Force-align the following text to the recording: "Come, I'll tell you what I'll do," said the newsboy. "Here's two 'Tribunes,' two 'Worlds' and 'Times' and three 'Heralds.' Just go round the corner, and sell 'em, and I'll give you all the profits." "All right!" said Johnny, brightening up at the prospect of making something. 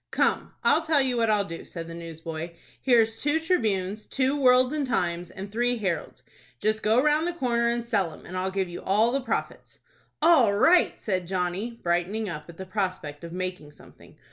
"Come, 0.09 0.53
I'll 0.63 0.81
tell 0.81 0.99
you 0.99 1.15
what 1.17 1.29
I'll 1.29 1.45
do," 1.45 1.63
said 1.63 1.85
the 1.87 1.93
newsboy. 1.93 2.55
"Here's 2.81 3.21
two 3.21 3.39
'Tribunes,' 3.39 4.07
two 4.07 4.35
'Worlds' 4.35 4.73
and 4.73 4.87
'Times' 4.87 5.29
and 5.29 5.51
three 5.51 5.77
'Heralds.' 5.77 6.23
Just 6.59 6.81
go 6.81 6.99
round 6.99 7.27
the 7.27 7.33
corner, 7.33 7.67
and 7.67 7.85
sell 7.85 8.11
'em, 8.11 8.25
and 8.25 8.35
I'll 8.35 8.49
give 8.49 8.67
you 8.67 8.81
all 8.81 9.11
the 9.11 9.21
profits." 9.21 9.77
"All 10.19 10.55
right!" 10.55 10.97
said 10.97 11.27
Johnny, 11.27 11.77
brightening 11.83 12.27
up 12.27 12.49
at 12.49 12.57
the 12.57 12.65
prospect 12.65 13.23
of 13.23 13.31
making 13.31 13.73
something. 13.73 14.15